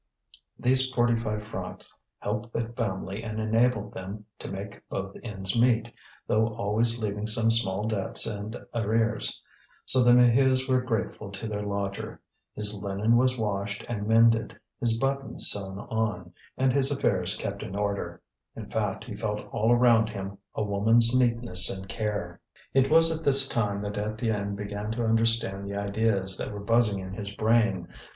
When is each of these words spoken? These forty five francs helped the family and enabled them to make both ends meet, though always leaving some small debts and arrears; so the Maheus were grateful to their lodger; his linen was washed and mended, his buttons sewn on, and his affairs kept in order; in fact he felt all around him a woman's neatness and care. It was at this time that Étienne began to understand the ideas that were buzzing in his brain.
These 0.57 0.89
forty 0.89 1.15
five 1.15 1.43
francs 1.43 1.87
helped 2.17 2.53
the 2.53 2.67
family 2.69 3.21
and 3.21 3.39
enabled 3.39 3.93
them 3.93 4.25
to 4.39 4.47
make 4.47 4.81
both 4.89 5.15
ends 5.21 5.61
meet, 5.61 5.91
though 6.25 6.47
always 6.55 6.99
leaving 7.03 7.27
some 7.27 7.51
small 7.51 7.85
debts 7.87 8.25
and 8.25 8.57
arrears; 8.73 9.43
so 9.85 10.03
the 10.03 10.13
Maheus 10.15 10.67
were 10.67 10.81
grateful 10.81 11.29
to 11.29 11.47
their 11.47 11.61
lodger; 11.61 12.19
his 12.55 12.81
linen 12.81 13.15
was 13.15 13.37
washed 13.37 13.85
and 13.87 14.07
mended, 14.07 14.57
his 14.79 14.97
buttons 14.97 15.51
sewn 15.51 15.77
on, 15.77 16.33
and 16.57 16.73
his 16.73 16.89
affairs 16.89 17.35
kept 17.37 17.61
in 17.61 17.75
order; 17.75 18.23
in 18.55 18.67
fact 18.71 19.03
he 19.03 19.15
felt 19.15 19.45
all 19.51 19.71
around 19.71 20.09
him 20.09 20.35
a 20.55 20.63
woman's 20.63 21.13
neatness 21.15 21.69
and 21.69 21.87
care. 21.87 22.41
It 22.73 22.89
was 22.89 23.15
at 23.15 23.23
this 23.23 23.47
time 23.47 23.79
that 23.81 23.93
Étienne 23.93 24.55
began 24.55 24.89
to 24.93 25.05
understand 25.05 25.63
the 25.63 25.75
ideas 25.75 26.39
that 26.39 26.51
were 26.51 26.59
buzzing 26.59 26.97
in 27.03 27.13
his 27.13 27.29
brain. 27.35 27.87